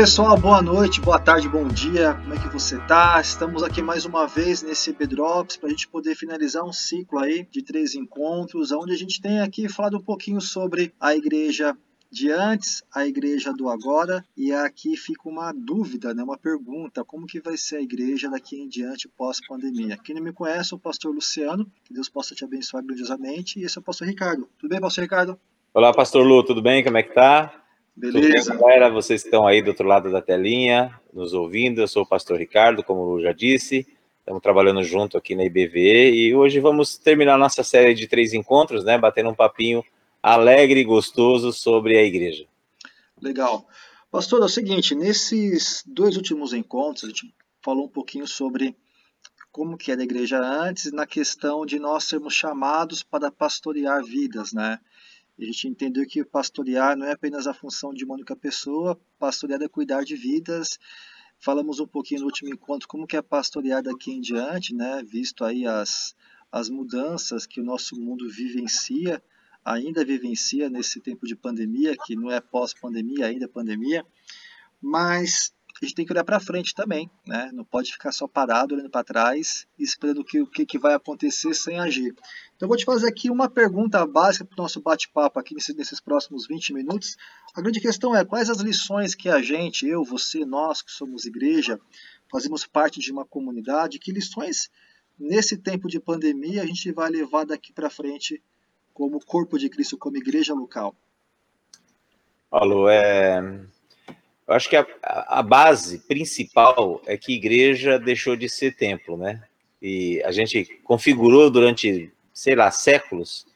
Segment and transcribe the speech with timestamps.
[0.00, 3.20] Pessoal, boa noite, boa tarde, bom dia, como é que você tá?
[3.20, 7.46] Estamos aqui mais uma vez nesse Drops para a gente poder finalizar um ciclo aí
[7.50, 11.76] de três encontros, onde a gente tem aqui falado um pouquinho sobre a igreja
[12.10, 17.26] de antes, a igreja do agora, e aqui fica uma dúvida, né, uma pergunta, como
[17.26, 19.98] que vai ser a igreja daqui em diante pós-pandemia?
[20.02, 23.76] Quem não me conhece, o pastor Luciano, que Deus possa te abençoar grandiosamente, e esse
[23.76, 24.48] é o pastor Ricardo.
[24.58, 25.38] Tudo bem, pastor Ricardo?
[25.74, 26.82] Olá, pastor Lu, tudo bem?
[26.82, 27.59] Como é que tá?
[28.00, 28.52] Beleza.
[28.52, 31.82] Bem, galera, vocês estão aí do outro lado da telinha, nos ouvindo.
[31.82, 33.86] Eu sou o pastor Ricardo, como o Lu já disse.
[34.20, 38.84] Estamos trabalhando junto aqui na IBVE e hoje vamos terminar nossa série de três encontros,
[38.84, 38.96] né?
[38.96, 39.84] Batendo um papinho
[40.22, 42.46] alegre e gostoso sobre a igreja.
[43.20, 43.68] Legal.
[44.10, 48.74] Pastor, é o seguinte, nesses dois últimos encontros, a gente falou um pouquinho sobre
[49.52, 54.54] como que era a igreja antes, na questão de nós sermos chamados para pastorear vidas,
[54.54, 54.78] né?
[55.42, 59.62] A gente entendeu que pastorear não é apenas a função de uma única pessoa, pastorear
[59.62, 60.78] é cuidar de vidas.
[61.38, 65.02] Falamos um pouquinho no último encontro como que é pastorear daqui em diante, né?
[65.02, 66.14] Visto aí as,
[66.52, 69.22] as mudanças que o nosso mundo vivencia,
[69.64, 74.04] ainda vivencia nesse tempo de pandemia, que não é pós-pandemia, ainda é pandemia.
[74.80, 77.50] Mas a gente tem que olhar para frente também, né?
[77.54, 81.54] Não pode ficar só parado olhando para trás, esperando que, o que, que vai acontecer
[81.54, 82.14] sem agir.
[82.54, 85.74] Então, eu vou te fazer aqui uma pergunta básica para o nosso bate-papo aqui nesses,
[85.74, 87.16] nesses próximos 20 minutos.
[87.54, 91.24] A grande questão é quais as lições que a gente, eu, você, nós que somos
[91.24, 91.80] igreja,
[92.30, 94.70] fazemos parte de uma comunidade, que lições
[95.18, 98.42] nesse tempo de pandemia a gente vai levar daqui para frente
[98.92, 100.94] como corpo de Cristo, como igreja local?
[102.50, 103.40] Alô, é,
[104.50, 109.40] eu acho que a, a base principal é que igreja deixou de ser templo, né?
[109.80, 113.46] E a gente configurou durante, sei lá, séculos,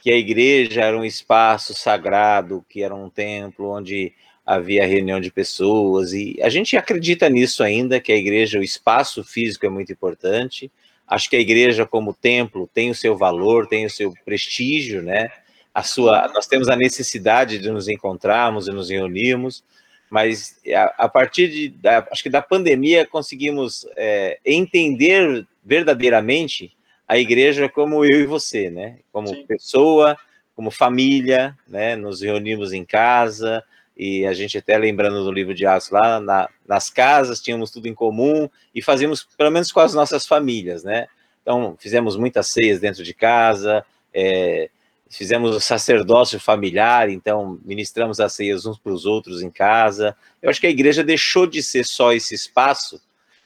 [0.00, 4.12] que a igreja era um espaço sagrado, que era um templo onde
[4.46, 9.24] havia reunião de pessoas, e a gente acredita nisso ainda, que a igreja, o espaço
[9.24, 10.70] físico é muito importante.
[11.08, 15.28] Acho que a igreja, como templo, tem o seu valor, tem o seu prestígio, né?
[15.74, 19.64] A sua, nós temos a necessidade de nos encontrarmos e nos reunirmos,
[20.10, 26.72] mas a, a partir de, da, acho que da pandemia conseguimos é, entender verdadeiramente
[27.08, 28.98] a igreja como eu e você, né?
[29.12, 29.46] Como Sim.
[29.46, 30.16] pessoa,
[30.54, 31.96] como família, né?
[31.96, 33.62] Nos reunimos em casa
[33.96, 37.88] e a gente até lembrando do livro de Atos lá na, nas casas tínhamos tudo
[37.88, 41.06] em comum e fazíamos pelo menos com as nossas famílias, né?
[41.42, 44.68] Então fizemos muitas ceias dentro de casa, é,
[45.10, 50.16] fizemos o sacerdócio familiar, então ministramos as ceias uns para os outros em casa.
[50.42, 53.00] Eu acho que a igreja deixou de ser só esse espaço,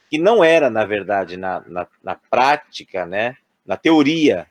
[0.09, 4.47] que não era, na verdade, na, na, na prática, né, na teoria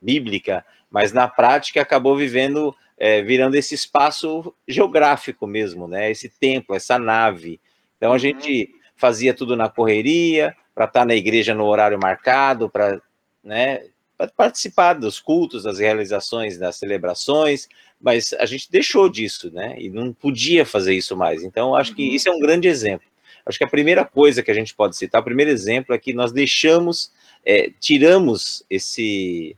[0.00, 6.74] bíblica, mas na prática acabou vivendo, é, virando esse espaço geográfico mesmo, né, esse templo,
[6.74, 7.60] essa nave.
[7.96, 8.18] Então a uhum.
[8.18, 13.00] gente fazia tudo na correria, para estar na igreja no horário marcado, para
[13.42, 13.82] né,
[14.20, 17.66] para participar dos cultos, das realizações, das celebrações,
[17.98, 19.76] mas a gente deixou disso, né?
[19.78, 21.42] E não podia fazer isso mais.
[21.42, 22.14] Então, acho que uhum.
[22.14, 23.06] isso é um grande exemplo.
[23.46, 26.12] Acho que a primeira coisa que a gente pode citar, o primeiro exemplo é que
[26.12, 27.10] nós deixamos,
[27.44, 29.56] é, tiramos esse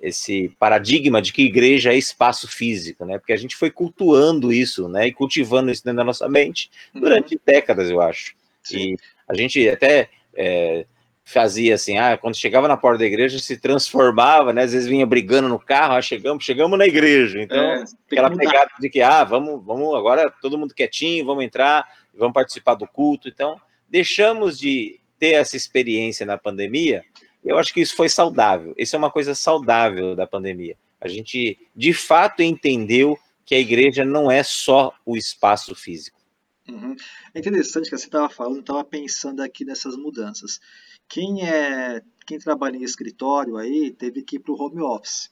[0.00, 3.18] esse paradigma de que igreja é espaço físico, né?
[3.18, 5.06] Porque a gente foi cultuando isso, né?
[5.06, 7.00] E cultivando isso dentro da nossa mente uhum.
[7.00, 8.34] durante décadas, eu acho.
[8.62, 8.92] Sim.
[8.92, 8.96] E
[9.26, 10.86] a gente até é,
[11.28, 14.62] fazia assim, ah, quando chegava na porta da igreja se transformava, né?
[14.62, 17.42] Às vezes vinha brigando no carro, ah, chegamos, chegamos na igreja.
[17.42, 21.84] Então, é, aquela pegada de que, ah, vamos, vamos agora todo mundo quietinho, vamos entrar,
[22.14, 23.28] vamos participar do culto.
[23.28, 27.04] Então, deixamos de ter essa experiência na pandemia.
[27.44, 28.72] Eu acho que isso foi saudável.
[28.78, 30.76] Isso é uma coisa saudável da pandemia.
[31.00, 36.20] A gente, de fato, entendeu que a igreja não é só o espaço físico.
[36.68, 36.94] Uhum.
[37.34, 40.60] É interessante que você estava falando, estava pensando aqui nessas mudanças.
[41.08, 45.30] Quem é quem trabalha em escritório aí teve que ir para o home office.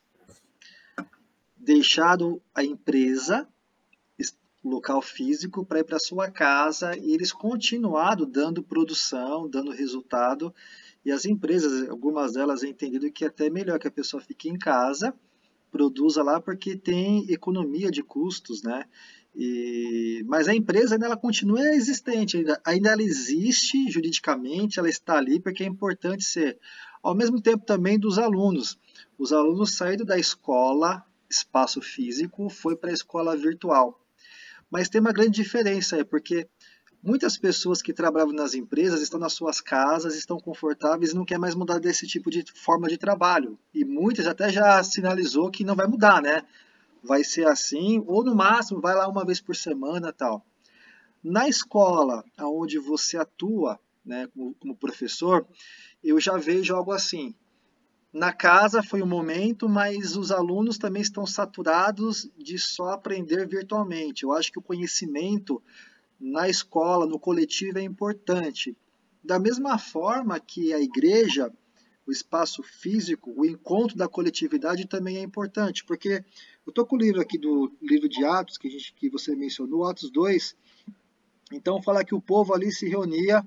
[1.56, 3.49] Deixado a empresa,
[4.65, 10.55] local físico, para ir para sua casa e eles continuaram dando produção, dando resultado.
[11.05, 14.59] E as empresas, algumas delas entendido que é até melhor que a pessoa fique em
[14.59, 15.15] casa,
[15.71, 18.87] produza lá, porque tem economia de custos, né?
[19.34, 25.19] E, mas a empresa ainda ela continua existente, ainda, ainda ela existe juridicamente, ela está
[25.19, 26.58] ali porque é importante ser.
[27.02, 28.78] Ao mesmo tempo também dos alunos.
[29.19, 34.00] Os alunos saíram da escola, espaço físico, foi para a escola virtual.
[34.70, 36.48] Mas tem uma grande diferença, é porque
[37.02, 41.38] muitas pessoas que trabalhavam nas empresas estão nas suas casas, estão confortáveis e não quer
[41.38, 43.58] mais mudar desse tipo de forma de trabalho.
[43.75, 46.42] E muitas até já sinalizou que não vai mudar, né?
[47.04, 50.44] Vai ser assim, ou no máximo vai lá uma vez por semana tal.
[51.22, 55.46] Na escola, onde você atua, né, como, como professor,
[56.02, 57.34] eu já vejo algo assim.
[58.12, 64.22] Na casa foi um momento, mas os alunos também estão saturados de só aprender virtualmente.
[64.22, 65.62] Eu acho que o conhecimento
[66.20, 68.76] na escola, no coletivo, é importante.
[69.22, 71.52] Da mesma forma que a igreja,
[72.06, 76.24] o espaço físico, o encontro da coletividade também é importante, porque
[76.66, 79.34] eu estou com o livro aqui do livro de Atos, que, a gente, que você
[79.34, 80.54] mencionou, Atos 2.
[81.52, 83.46] Então, fala que o povo ali se reunia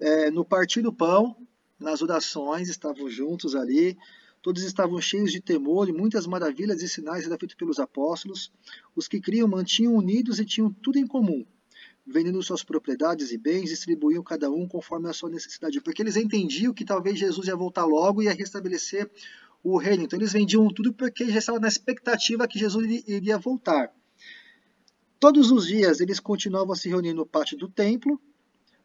[0.00, 1.36] é, no partir do pão,
[1.78, 3.96] nas orações, estavam juntos ali,
[4.42, 8.52] todos estavam cheios de temor e muitas maravilhas e sinais eram feitos pelos apóstolos.
[8.94, 11.44] Os que criam mantinham unidos e tinham tudo em comum,
[12.06, 16.72] vendendo suas propriedades e bens, distribuíam cada um conforme a sua necessidade, porque eles entendiam
[16.72, 19.10] que talvez Jesus ia voltar logo e ia restabelecer
[19.62, 20.04] o reino.
[20.04, 23.92] Então eles vendiam tudo porque já estavam na expectativa que Jesus iria voltar.
[25.18, 28.20] Todos os dias eles continuavam a se reunir no pátio do templo,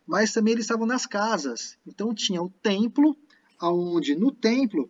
[0.08, 1.78] mas também eles estavam nas casas.
[1.86, 3.16] Então tinha o templo,
[3.60, 4.90] aonde no templo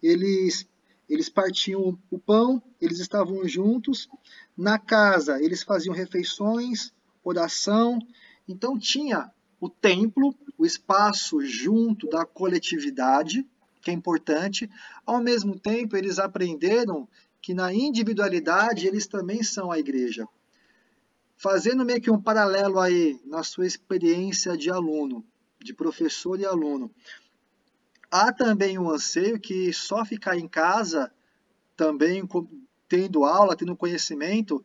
[0.00, 0.68] eles
[1.08, 4.08] eles partiam o pão, eles estavam juntos.
[4.56, 6.92] Na casa eles faziam refeições,
[7.24, 7.98] oração.
[8.48, 9.30] Então tinha
[9.60, 13.46] o templo, o espaço junto da coletividade,
[13.80, 14.68] que é importante.
[15.04, 17.08] Ao mesmo tempo, eles aprenderam
[17.40, 20.26] que na individualidade eles também são a igreja.
[21.36, 25.24] Fazendo meio que um paralelo aí na sua experiência de aluno,
[25.60, 26.90] de professor e aluno,
[28.10, 31.10] há também um anseio que só ficar em casa,
[31.76, 32.22] também
[32.88, 34.62] tendo aula, tendo conhecimento,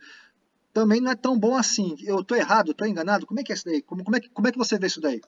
[0.77, 1.95] também não é tão bom assim.
[2.05, 3.25] Eu estou errado, estou enganado?
[3.25, 3.81] Como é que é isso daí?
[3.81, 5.19] Como, como, é que, como é que você vê isso daí?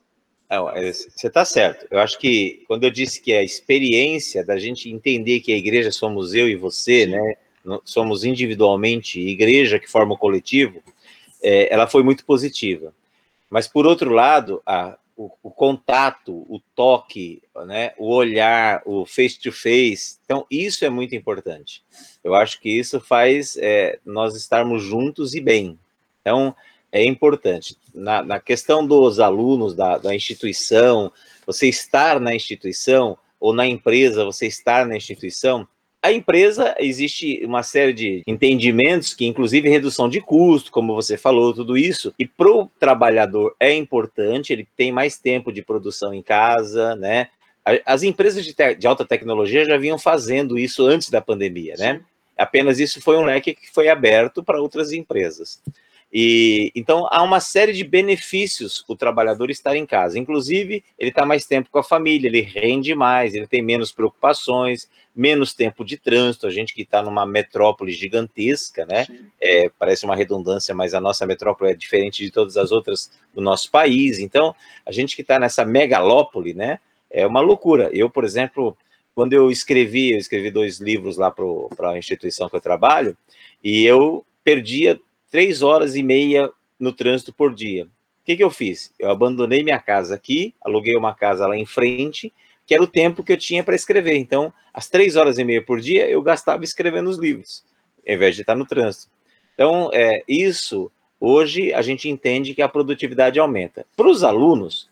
[0.48, 1.88] Não, é, você está certo.
[1.90, 5.56] Eu acho que quando eu disse que é a experiência da gente entender que a
[5.56, 7.34] igreja somos eu e você, né?
[7.84, 10.80] Somos individualmente igreja que forma o coletivo,
[11.42, 12.94] é, ela foi muito positiva.
[13.50, 20.14] Mas, por outro lado, a, o, o, contato, o toque, né, o olhar, o face-to-face,
[20.14, 21.84] -face, então isso é muito importante.
[22.24, 25.78] Eu acho que isso faz é, nós estarmos juntos e bem.
[26.22, 26.56] Então,
[26.90, 27.76] é importante.
[27.94, 31.12] Na, na questão dos alunos da, da instituição,
[31.44, 35.68] você estar na instituição, ou na empresa, você estar na instituição,
[36.02, 41.52] a empresa, existe uma série de entendimentos, que inclusive redução de custo, como você falou,
[41.52, 46.22] tudo isso, e para o trabalhador é importante, ele tem mais tempo de produção em
[46.22, 47.28] casa, né?
[47.84, 52.00] As empresas de, de alta tecnologia já vinham fazendo isso antes da pandemia, né?
[52.36, 55.60] Apenas isso foi um leque que foi aberto para outras empresas.
[56.12, 60.18] E então há uma série de benefícios o trabalhador estar em casa.
[60.18, 64.88] Inclusive, ele está mais tempo com a família, ele rende mais, ele tem menos preocupações,
[65.14, 66.46] menos tempo de trânsito.
[66.46, 69.06] A gente que está numa metrópole gigantesca, né?
[69.40, 73.40] É, parece uma redundância, mas a nossa metrópole é diferente de todas as outras do
[73.40, 74.18] nosso país.
[74.18, 74.54] Então,
[74.84, 76.80] a gente que está nessa megalópole, né?
[77.08, 77.88] É uma loucura.
[77.92, 78.76] Eu, por exemplo,
[79.14, 83.16] quando eu escrevi, eu escrevi dois livros lá para a instituição que eu trabalho,
[83.62, 84.98] e eu perdia
[85.30, 87.84] três horas e meia no trânsito por dia.
[87.84, 87.88] O
[88.24, 88.92] que, que eu fiz?
[88.98, 92.32] Eu abandonei minha casa aqui, aluguei uma casa lá em frente,
[92.66, 94.16] que era o tempo que eu tinha para escrever.
[94.16, 97.64] Então, às três horas e meia por dia, eu gastava escrevendo os livros,
[98.06, 99.10] ao invés de estar no trânsito.
[99.54, 103.86] Então, é, isso, hoje, a gente entende que a produtividade aumenta.
[103.96, 104.88] Para os alunos,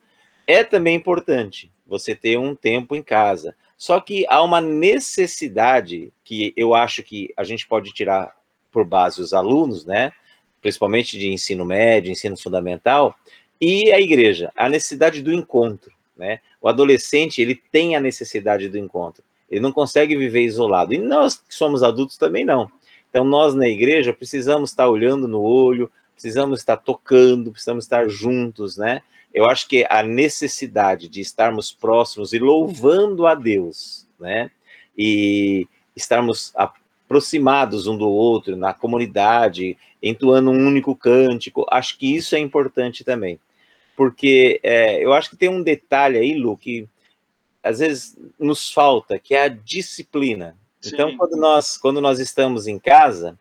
[0.47, 3.54] é também importante você ter um tempo em casa.
[3.76, 8.35] Só que há uma necessidade que eu acho que a gente pode tirar
[8.71, 10.12] por base os alunos, né?
[10.61, 13.17] Principalmente de ensino médio, ensino fundamental,
[13.61, 16.41] e a igreja, a necessidade do encontro, né?
[16.61, 19.23] O adolescente, ele tem a necessidade do encontro.
[19.50, 20.93] Ele não consegue viver isolado.
[20.93, 22.71] E nós que somos adultos também não.
[23.09, 28.77] Então nós na igreja precisamos estar olhando no olho, precisamos estar tocando, precisamos estar juntos,
[28.77, 29.03] né?
[29.33, 34.50] Eu acho que a necessidade de estarmos próximos e louvando a Deus, né?
[34.97, 36.53] E estarmos
[37.09, 41.67] aproximados um do outro, na comunidade, entoando um único cântico.
[41.71, 43.41] Acho que isso é importante também.
[43.97, 46.87] Porque é, eu acho que tem um detalhe aí, Lu, que
[47.62, 50.55] às vezes nos falta, que é a disciplina.
[50.81, 50.91] Sim.
[50.93, 53.38] Então, quando nós, quando nós estamos em casa,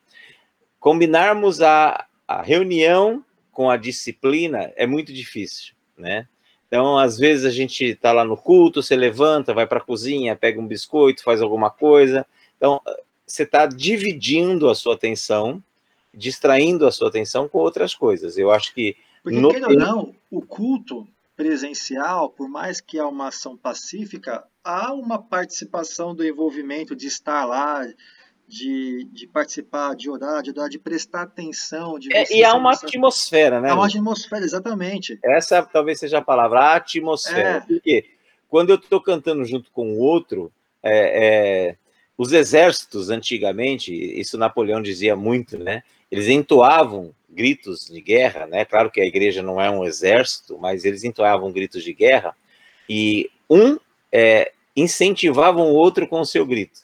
[0.79, 6.27] combinarmos a, a reunião com a disciplina é muito difícil, né?
[6.67, 10.35] Então, às vezes a gente está lá no culto, você levanta, vai para a cozinha,
[10.35, 12.25] pega um biscoito, faz alguma coisa.
[12.57, 12.81] Então,
[13.27, 15.61] você está dividindo a sua atenção,
[16.13, 18.37] distraindo a sua atenção com outras coisas.
[18.37, 18.95] Eu acho que.
[19.21, 19.49] Porque, no...
[19.49, 21.05] ou não, o culto
[21.35, 27.45] presencial, por mais que há uma ação pacífica, há uma participação do envolvimento de estar
[27.45, 27.85] lá,
[28.47, 31.99] de, de participar, de orar, de orar, de prestar atenção.
[31.99, 33.69] De é, e há uma atmosfera, né?
[33.69, 35.19] Há uma atmosfera, exatamente.
[35.21, 37.57] Essa talvez seja a palavra, a atmosfera.
[37.57, 37.59] É.
[37.59, 38.05] Porque
[38.47, 41.77] quando eu estou cantando junto com o outro, é, é,
[42.17, 45.83] os exércitos antigamente, isso Napoleão dizia muito, né?
[46.09, 48.65] Eles entoavam gritos de guerra, né?
[48.65, 52.35] Claro que a igreja não é um exército, mas eles entoavam gritos de guerra
[52.89, 53.77] e um
[54.11, 56.81] é, incentivava o outro com o seu grito,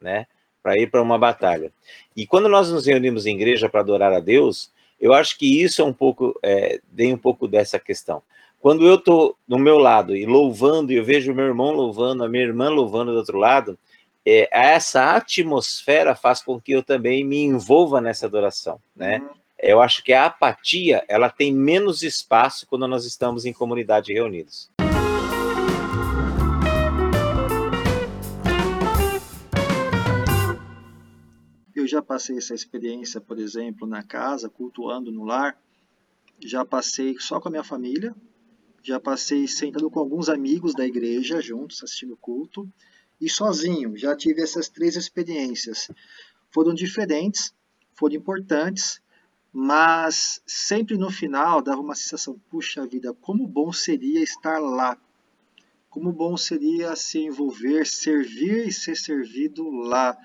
[0.00, 0.26] né?
[0.62, 1.72] Para ir para uma batalha.
[2.16, 4.70] E quando nós nos reunimos em igreja para adorar a Deus,
[5.00, 8.22] eu acho que isso é um pouco, é, tem um pouco dessa questão.
[8.60, 12.28] Quando eu estou do meu lado e louvando, e eu vejo meu irmão louvando, a
[12.28, 13.78] minha irmã louvando do outro lado,
[14.30, 19.20] é, essa atmosfera faz com que eu também me envolva nessa adoração, né?
[19.20, 19.28] Uhum.
[19.58, 24.70] Eu acho que a apatia, ela tem menos espaço quando nós estamos em comunidade reunidos.
[31.74, 35.58] Eu já passei essa experiência, por exemplo, na casa, cultuando no lar.
[36.44, 38.14] Já passei só com a minha família,
[38.82, 42.68] já passei sentado com alguns amigos da igreja juntos, assistindo culto,
[43.20, 43.96] e sozinho.
[43.96, 45.90] Já tive essas três experiências.
[46.50, 47.54] Foram diferentes,
[47.94, 49.00] foram importantes,
[49.52, 54.96] mas sempre no final dava uma sensação: puxa vida, como bom seria estar lá.
[55.90, 60.16] Como bom seria se envolver, servir e ser servido lá.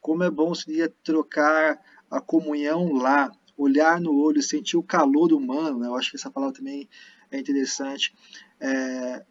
[0.00, 1.80] Como é bom seria trocar
[2.10, 5.78] a comunhão lá, olhar no olho, sentir o calor humano.
[5.78, 5.86] Né?
[5.86, 6.88] Eu acho que essa palavra também
[7.30, 8.14] é interessante.
[8.58, 9.24] É,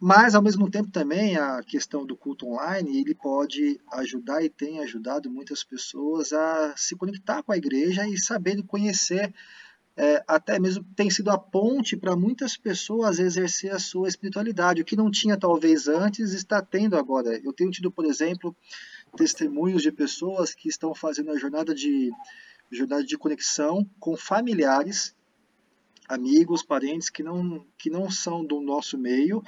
[0.00, 4.78] mas, ao mesmo tempo, também a questão do culto online, ele pode ajudar e tem
[4.78, 9.34] ajudado muitas pessoas a se conectar com a igreja e saber conhecer,
[9.96, 14.80] é, até mesmo tem sido a ponte para muitas pessoas exercer a sua espiritualidade.
[14.80, 17.36] O que não tinha talvez antes, está tendo agora.
[17.42, 18.54] Eu tenho tido, por exemplo,
[19.16, 22.12] testemunhos de pessoas que estão fazendo a jornada de,
[22.70, 25.12] jornada de conexão com familiares
[26.08, 29.42] amigos, parentes que não, que não são do nosso meio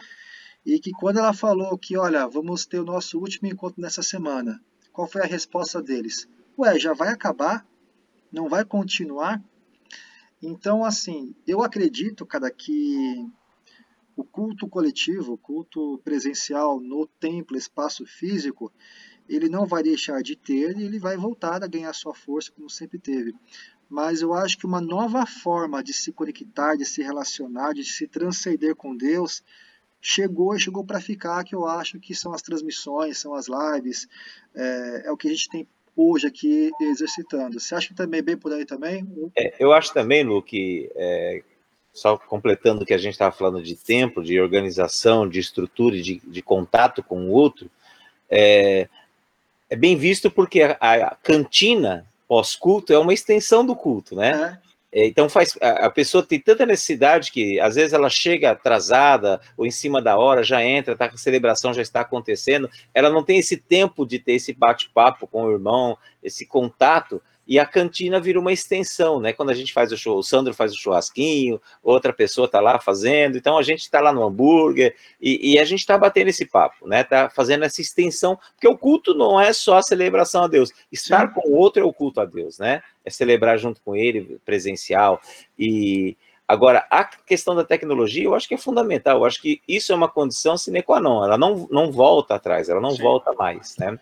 [0.65, 4.63] e que quando ela falou que, olha, vamos ter o nosso último encontro nessa semana,
[4.93, 6.29] qual foi a resposta deles?
[6.59, 7.67] Ué, já vai acabar?
[8.31, 9.43] Não vai continuar?
[10.43, 13.27] Então, assim, eu acredito, cara, que
[14.17, 18.73] o culto coletivo, o culto presencial no templo, espaço físico,
[19.29, 22.69] ele não vai deixar de ter e ele vai voltar a ganhar sua força como
[22.69, 23.35] sempre teve
[23.91, 28.07] mas eu acho que uma nova forma de se conectar, de se relacionar, de se
[28.07, 29.43] transcender com Deus,
[30.01, 34.09] chegou e chegou para ficar, que eu acho que são as transmissões, são as lives,
[34.55, 37.61] é, é, o que a gente tem hoje aqui exercitando.
[37.61, 39.07] Você acha que também é bem por aí também?
[39.37, 41.43] É, eu acho também, Lu, que é,
[41.93, 46.03] só completando o que a gente estava falando de tempo, de organização, de estrutura e
[46.03, 47.71] de, de contato com o outro,
[48.31, 48.89] é,
[49.69, 54.61] é bem visto porque a, a cantina pós-culto é uma extensão do culto, né?
[54.93, 55.07] É.
[55.07, 59.71] Então faz a, pessoa tem tanta necessidade que às vezes ela chega atrasada ou em
[59.71, 63.57] cima da hora, já entra, tá, a celebração já está acontecendo, ela não tem esse
[63.57, 68.53] tempo de ter esse bate-papo com o irmão, esse contato, e a cantina vira uma
[68.53, 69.33] extensão, né?
[69.33, 72.79] Quando a gente faz o show, o Sandro faz o churrasquinho, outra pessoa está lá
[72.79, 76.47] fazendo, então a gente está lá no hambúrguer e, e a gente está batendo esse
[76.47, 77.03] papo, né?
[77.03, 81.27] Tá fazendo essa extensão, porque o culto não é só a celebração a Deus, estar
[81.27, 81.35] Sim.
[81.35, 82.85] com o outro é o culto a Deus, né?
[83.05, 85.21] É celebrar junto com ele, presencial
[85.59, 86.17] e
[86.47, 89.19] Agora, a questão da tecnologia, eu acho que é fundamental.
[89.19, 91.25] Eu acho que isso é uma condição sine qua non.
[91.25, 93.03] Ela não, não volta atrás, ela não Sim.
[93.05, 93.97] volta mais, né?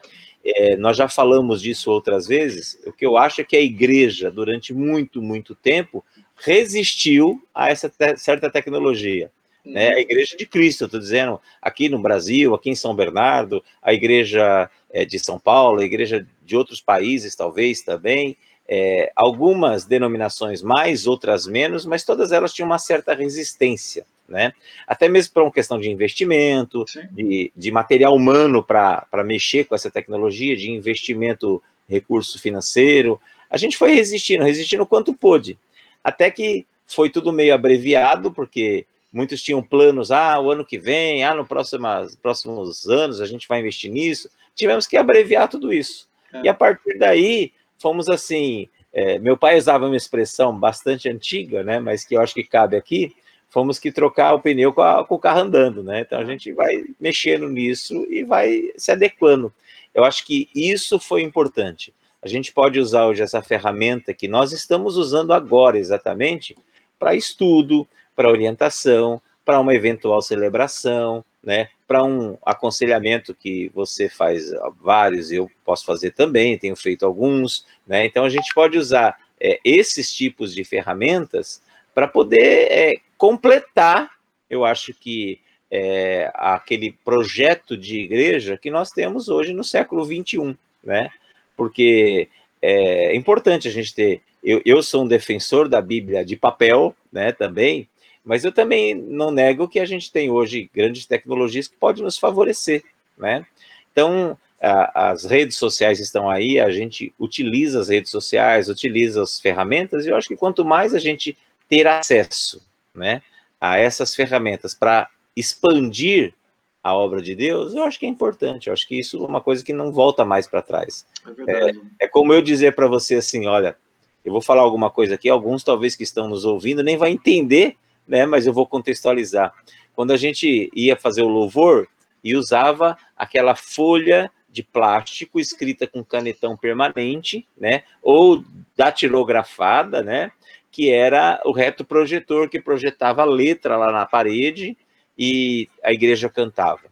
[0.45, 2.79] É, nós já falamos disso outras vezes.
[2.87, 6.05] O que eu acho é que a igreja, durante muito, muito tempo,
[6.37, 9.31] resistiu a essa te certa tecnologia.
[9.65, 9.95] Né?
[9.95, 14.71] A igreja de Cristo, estou dizendo, aqui no Brasil, aqui em São Bernardo, a igreja
[14.91, 21.07] é, de São Paulo, a igreja de outros países, talvez também, é, algumas denominações mais,
[21.07, 24.53] outras menos, mas todas elas tinham uma certa resistência né?
[24.87, 29.91] Até mesmo para uma questão de investimento, de, de, material humano para mexer com essa
[29.91, 33.21] tecnologia, de investimento, recurso financeiro.
[33.49, 35.59] A gente foi resistindo, resistindo o quanto pôde.
[36.05, 41.25] Até que foi tudo meio abreviado, porque muitos tinham planos, ah, o ano que vem,
[41.25, 44.31] ah, nos próximos, próximos anos a gente vai investir nisso.
[44.55, 46.09] Tivemos que abreviar tudo isso.
[46.33, 46.43] É.
[46.45, 48.69] E a partir daí, fomos assim.
[48.91, 52.75] É, meu pai usava uma expressão bastante antiga, né, mas que eu acho que cabe
[52.75, 53.15] aqui,
[53.49, 56.01] fomos que trocar o pneu com, a, com, o carro andando, né?
[56.01, 59.53] Então a gente vai mexendo nisso e vai se adequando.
[59.95, 61.93] Eu acho que isso foi importante.
[62.21, 66.57] A gente pode usar hoje essa ferramenta que nós estamos usando agora exatamente
[66.99, 74.53] para estudo, para orientação, para uma eventual celebração, né, para um aconselhamento que você faz
[74.81, 79.59] vários, eu posso fazer também, tenho feito alguns, né, então a gente pode usar é,
[79.65, 81.63] esses tipos de ferramentas
[81.95, 84.11] para poder é, completar,
[84.49, 90.57] eu acho que é, aquele projeto de igreja que nós temos hoje no século 21,
[90.83, 91.11] né,
[91.57, 92.29] porque
[92.63, 97.33] é importante a gente ter, eu, eu sou um defensor da Bíblia de papel, né,
[97.33, 97.89] também,
[98.25, 102.19] mas eu também não nego que a gente tem hoje grandes tecnologias que podem nos
[102.19, 102.85] favorecer,
[103.17, 103.47] né?
[103.91, 109.41] Então, a, as redes sociais estão aí, a gente utiliza as redes sociais, utiliza as
[109.41, 111.37] ferramentas, e eu acho que quanto mais a gente
[111.69, 112.63] ter acesso,
[112.95, 113.23] né,
[113.61, 116.35] a essas ferramentas para expandir
[116.83, 118.69] a obra de Deus, eu acho que é importante.
[118.69, 121.07] Eu acho que isso é uma coisa que não volta mais para trás.
[121.47, 123.77] É, é, é, como eu dizer para você assim, olha,
[124.25, 127.77] eu vou falar alguma coisa aqui, alguns talvez que estão nos ouvindo nem vai entender
[128.09, 128.25] né?
[128.25, 129.53] Mas eu vou contextualizar.
[129.95, 131.87] Quando a gente ia fazer o louvor
[132.25, 137.83] e usava aquela folha de plástico escrita com canetão permanente, né?
[138.03, 138.43] Ou
[138.75, 140.33] datilografada, né?
[140.71, 144.77] Que era o reto projetor que projetava a letra lá na parede
[145.17, 146.85] e a igreja cantava,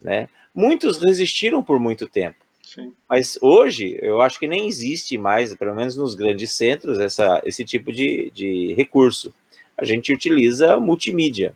[0.00, 0.28] né?
[0.54, 2.36] Muitos resistiram por muito tempo.
[2.62, 2.92] Sim.
[3.08, 7.64] Mas hoje, eu acho que nem existe mais, pelo menos nos grandes centros, essa, esse
[7.64, 9.34] tipo de, de recurso
[9.76, 11.54] a gente utiliza multimídia.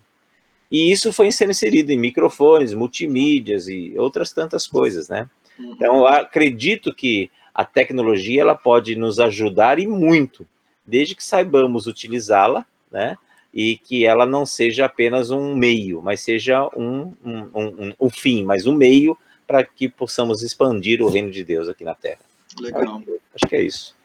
[0.71, 5.29] E isso foi sendo inserido em microfones, multimídias e outras tantas coisas, né?
[5.59, 5.73] Uhum.
[5.73, 10.47] Então, acredito que a tecnologia ela pode nos ajudar e muito,
[10.91, 13.17] desde que saibamos utilizá-la, né?
[13.53, 18.45] E que ela não seja apenas um meio, mas seja um, um, um, um fim,
[18.45, 19.17] mas um meio
[19.47, 22.21] para que possamos expandir o reino de Deus aqui na Terra.
[22.61, 22.99] Legal.
[22.99, 23.97] Acho, acho que é isso.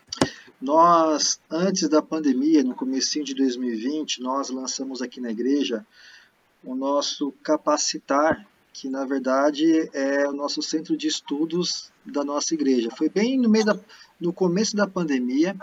[0.60, 5.86] Nós, antes da pandemia, no começo de 2020, nós lançamos aqui na igreja
[6.64, 12.90] o nosso Capacitar, que na verdade é o nosso centro de estudos da nossa igreja.
[12.90, 13.80] Foi bem no meio da,
[14.20, 15.56] no começo da pandemia,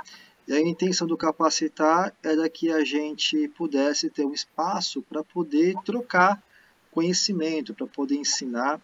[0.47, 5.75] e a intenção do Capacitar era que a gente pudesse ter um espaço para poder
[5.85, 6.43] trocar
[6.91, 8.81] conhecimento, para poder ensinar.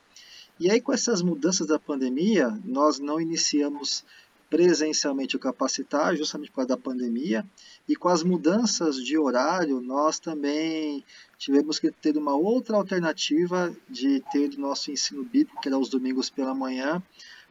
[0.59, 4.05] E aí, com essas mudanças da pandemia, nós não iniciamos
[4.51, 7.44] presencialmente o capacitar, justamente por causa da pandemia,
[7.87, 11.05] e com as mudanças de horário, nós também
[11.37, 15.90] tivemos que ter uma outra alternativa de ter o nosso ensino bíblico, que era os
[15.90, 17.03] domingos pela manhã,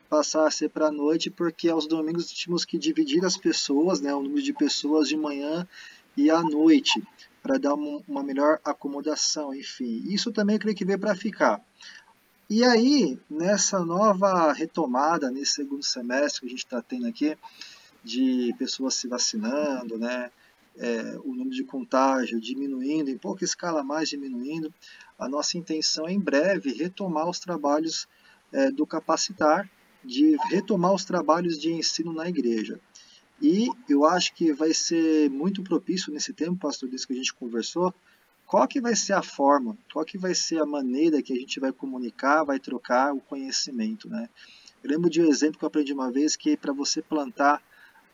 [0.10, 4.14] passar a ser para a noite, porque aos domingos tínhamos que dividir as pessoas, né,
[4.14, 5.68] o número de pessoas de manhã
[6.16, 7.02] e à noite,
[7.42, 10.04] para dar uma melhor acomodação, enfim.
[10.08, 11.62] Isso também eu creio que veio para ficar.
[12.50, 17.38] E aí, nessa nova retomada, nesse segundo semestre que a gente está tendo aqui,
[18.04, 20.32] de pessoas se vacinando, né,
[20.78, 24.74] é, o número de contágio diminuindo, em pouca escala mais diminuindo,
[25.18, 28.08] a nossa intenção é em breve retomar os trabalhos
[28.52, 29.70] é, do capacitar,
[30.08, 32.80] de retomar os trabalhos de ensino na igreja.
[33.42, 37.34] E eu acho que vai ser muito propício nesse tempo, pastor, disso que a gente
[37.34, 37.94] conversou,
[38.46, 41.60] qual que vai ser a forma, qual que vai ser a maneira que a gente
[41.60, 44.30] vai comunicar, vai trocar o conhecimento, né?
[44.84, 47.62] Eu lembro de um exemplo que eu aprendi uma vez que para você plantar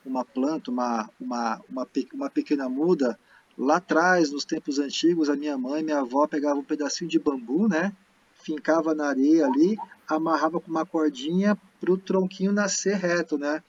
[0.04, 3.18] uma planta, uma, uma, uma, uma pequena muda,
[3.58, 7.68] lá atrás, nos tempos antigos, a minha mãe, minha avó pegava um pedacinho de bambu,
[7.68, 7.96] né?
[8.44, 9.78] Fincava na areia ali,
[10.08, 13.64] amarrava com uma cordinha para o tronquinho nascer reto, né?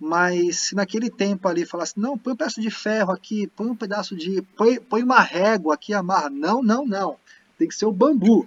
[0.00, 3.76] Mas se naquele tempo ali falasse, não, põe um pedaço de ferro aqui, põe um
[3.76, 4.40] pedaço de.
[4.56, 6.30] põe, põe uma régua aqui, amarra.
[6.30, 7.16] Não, não, não.
[7.58, 8.46] Tem que ser o bambu.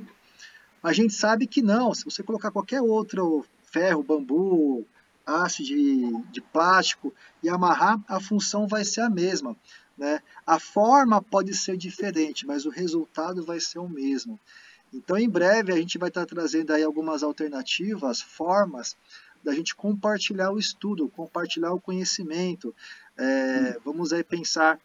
[0.82, 1.94] A gente sabe que não.
[1.94, 4.86] Se você colocar qualquer outro ferro, bambu,
[5.26, 9.56] aço de, de plástico e amarrar, a função vai ser a mesma.
[9.98, 10.22] Né?
[10.48, 14.40] A forma pode ser diferente, mas o resultado vai ser o mesmo.
[14.94, 18.98] Então, em breve, a gente vai estar trazendo aí algumas alternativas, formas
[19.44, 22.76] da gente compartilhar o estudo, compartilhar o conhecimento.
[23.18, 24.80] É, vamos aí pensar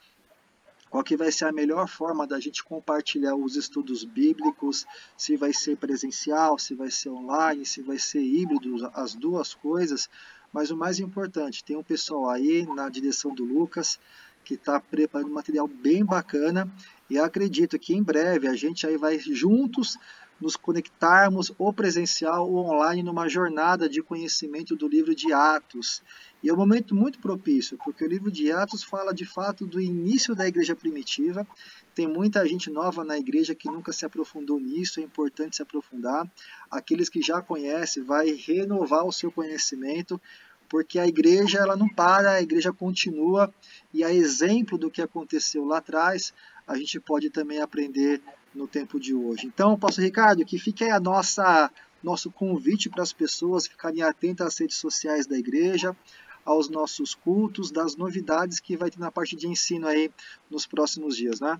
[0.88, 5.52] qual que vai ser a melhor forma da gente compartilhar os estudos bíblicos, se vai
[5.52, 10.08] ser presencial, se vai ser online, se vai ser híbrido, as duas coisas.
[10.52, 13.98] Mas o mais importante, tem um pessoal aí na direção do Lucas
[14.44, 16.70] que está preparando um material bem bacana
[17.08, 19.96] e acredito que em breve a gente aí vai juntos
[20.40, 26.02] nos conectarmos ou presencial ou online numa jornada de conhecimento do livro de Atos.
[26.42, 29.80] E é um momento muito propício, porque o livro de Atos fala de fato do
[29.80, 31.46] início da igreja primitiva.
[31.94, 36.30] Tem muita gente nova na igreja que nunca se aprofundou nisso, é importante se aprofundar.
[36.70, 40.20] Aqueles que já conhecem, vai renovar o seu conhecimento,
[40.68, 43.52] porque a igreja ela não para, a igreja continua
[43.94, 46.34] e a exemplo do que aconteceu lá atrás,
[46.66, 48.20] a gente pode também aprender
[48.54, 49.46] no tempo de hoje.
[49.46, 51.70] Então, Pastor Ricardo, que fique aí a nossa
[52.02, 55.96] nosso convite para as pessoas ficarem atentas às redes sociais da igreja,
[56.44, 60.10] aos nossos cultos, das novidades que vai ter na parte de ensino aí
[60.48, 61.58] nos próximos dias, né?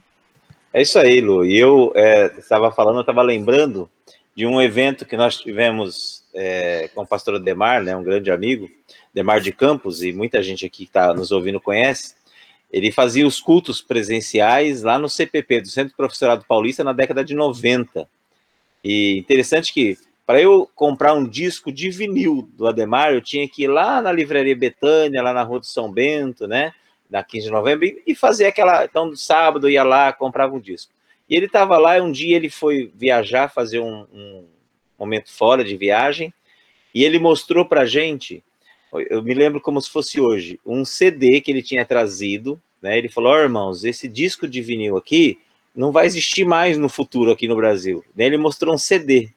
[0.72, 1.44] É isso aí, Lu.
[1.44, 3.90] E eu é, estava falando, estava lembrando
[4.36, 8.70] de um evento que nós tivemos é, com o pastor Demar, né, um grande amigo,
[9.12, 12.14] Demar de Campos, e muita gente aqui que está nos ouvindo conhece.
[12.72, 17.34] Ele fazia os cultos presenciais lá no CPP, do Centro Professorado Paulista, na década de
[17.34, 18.08] 90.
[18.82, 23.62] E interessante que para eu comprar um disco de vinil do Ademar, eu tinha que
[23.62, 26.72] ir lá na livraria Betânia, lá na Rua do São Bento, né?
[27.08, 28.84] Na 15 de novembro, e fazer aquela.
[28.84, 30.92] Então, no sábado, ia lá, comprava um disco.
[31.30, 34.44] E ele estava lá, um dia ele foi viajar, fazer um, um
[34.98, 36.34] momento fora de viagem,
[36.92, 38.42] e ele mostrou para gente,
[39.00, 42.96] eu me lembro como se fosse hoje, um CD que ele tinha trazido, né?
[42.98, 45.38] Ele falou: oh, irmãos, esse disco de vinil aqui
[45.74, 48.04] não vai existir mais no futuro aqui no Brasil.
[48.16, 49.30] Ele mostrou um CD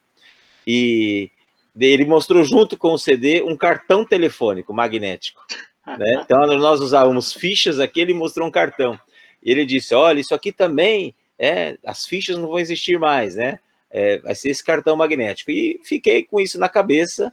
[0.66, 1.30] e
[1.78, 5.44] ele mostrou junto com o CD um cartão telefônico magnético.
[5.86, 6.22] Né?
[6.24, 8.98] Então nós usávamos fichas aqui, ele mostrou um cartão.
[9.42, 13.58] E ele disse: olha, isso aqui também, é, as fichas não vão existir mais, né?
[13.90, 15.50] É, vai ser esse cartão magnético.
[15.50, 17.32] E fiquei com isso na cabeça.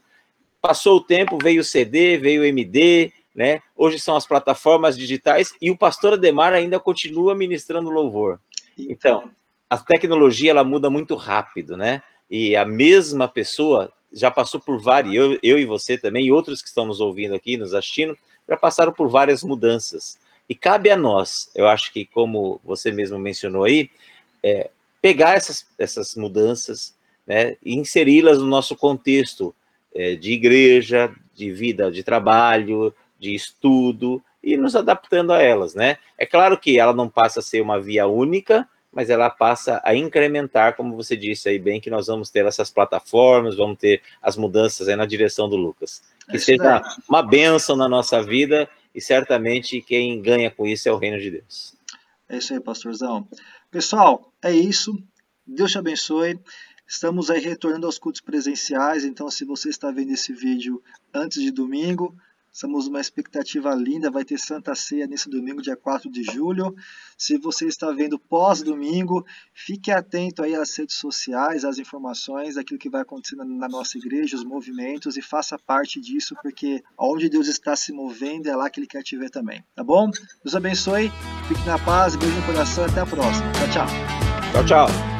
[0.62, 3.62] Passou o tempo, veio o CD, veio o MD, né?
[3.76, 8.40] Hoje são as plataformas digitais e o pastor Ademar ainda continua ministrando louvor.
[8.78, 9.30] Então,
[9.70, 12.02] a tecnologia ela muda muito rápido, né?
[12.30, 16.62] e a mesma pessoa já passou por várias, eu, eu e você também, e outros
[16.62, 18.18] que estão nos ouvindo aqui, nos assistindo,
[18.48, 20.18] já passaram por várias mudanças.
[20.48, 23.90] E cabe a nós, eu acho que, como você mesmo mencionou aí,
[24.42, 24.70] é,
[25.02, 29.54] pegar essas, essas mudanças né, e inseri-las no nosso contexto
[30.20, 35.98] de igreja, de vida de trabalho, de estudo, e nos adaptando a elas, né?
[36.18, 39.94] É claro que ela não passa a ser uma via única, mas ela passa a
[39.94, 44.38] incrementar, como você disse aí bem, que nós vamos ter essas plataformas, vamos ter as
[44.38, 46.02] mudanças aí na direção do Lucas.
[46.30, 50.92] Que é seja uma bênção na nossa vida e certamente quem ganha com isso é
[50.92, 51.76] o reino de Deus.
[52.30, 53.28] É isso aí, pastorzão.
[53.70, 54.98] Pessoal, é isso.
[55.46, 56.40] Deus te abençoe.
[56.88, 60.82] Estamos aí retornando aos cultos presenciais, então se você está vendo esse vídeo
[61.14, 62.16] antes de domingo,
[62.58, 66.76] Estamos numa expectativa linda, vai ter Santa Ceia nesse domingo, dia 4 de julho.
[67.16, 69.24] Se você está vendo pós-domingo,
[69.54, 74.36] fique atento aí às redes sociais, às informações, aquilo que vai acontecendo na nossa igreja,
[74.36, 78.80] os movimentos, e faça parte disso, porque onde Deus está se movendo é lá que
[78.80, 80.10] Ele quer te ver também, tá bom?
[80.44, 81.12] Deus abençoe,
[81.48, 83.52] fique na paz, beijo no coração, até a próxima.
[83.52, 83.88] Tchau, tchau.
[84.52, 85.17] Tchau, tchau.